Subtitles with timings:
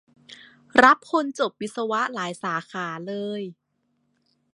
[0.83, 3.41] รับคนจบวิศวะหลายสาขาเลย